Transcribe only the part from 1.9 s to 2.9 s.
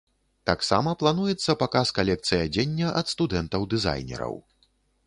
калекцый адзення